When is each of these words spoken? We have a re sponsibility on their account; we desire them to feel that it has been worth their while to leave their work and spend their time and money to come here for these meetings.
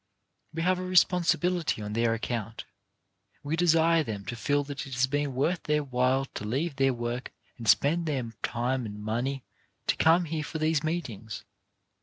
We 0.51 0.63
have 0.63 0.79
a 0.79 0.83
re 0.83 0.95
sponsibility 0.95 1.79
on 1.83 1.93
their 1.93 2.15
account; 2.15 2.65
we 3.43 3.55
desire 3.55 4.01
them 4.03 4.25
to 4.25 4.35
feel 4.35 4.63
that 4.63 4.87
it 4.87 4.95
has 4.95 5.05
been 5.05 5.35
worth 5.35 5.61
their 5.61 5.83
while 5.83 6.25
to 6.25 6.43
leave 6.43 6.77
their 6.77 6.91
work 6.91 7.31
and 7.59 7.67
spend 7.67 8.07
their 8.07 8.31
time 8.41 8.87
and 8.87 8.99
money 8.99 9.43
to 9.85 9.95
come 9.95 10.25
here 10.25 10.43
for 10.43 10.57
these 10.57 10.83
meetings. 10.83 11.43